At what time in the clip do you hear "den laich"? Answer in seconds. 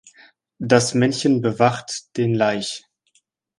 2.17-2.87